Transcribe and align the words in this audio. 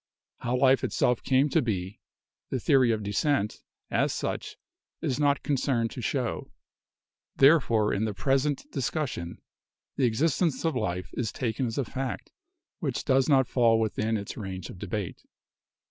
How 0.39 0.55
life 0.57 0.83
itself 0.83 1.21
came 1.21 1.47
to 1.49 1.61
be, 1.61 1.99
the 2.49 2.59
theory 2.59 2.89
of 2.89 3.03
descent, 3.03 3.61
as 3.91 4.11
such, 4.11 4.57
is 4.99 5.19
not 5.19 5.43
concerned 5.43 5.91
to 5.91 6.01
show. 6.01 6.49
Therefore, 7.35 7.93
in 7.93 8.05
the 8.05 8.15
present 8.15 8.65
discussion, 8.71 9.43
the 9.97 10.05
existence 10.05 10.65
of 10.65 10.75
life 10.75 11.11
is 11.13 11.31
taken 11.31 11.67
as 11.67 11.77
a 11.77 11.85
fact 11.85 12.31
which 12.79 13.05
does 13.05 13.29
not 13.29 13.45
fall 13.47 13.79
within 13.79 14.17
its 14.17 14.35
range 14.37 14.71
of 14.71 14.79
debate. 14.79 15.21